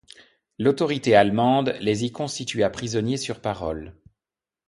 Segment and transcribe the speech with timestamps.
[0.57, 3.95] L'Autorité allemande les y constitua prisonniers sur parole.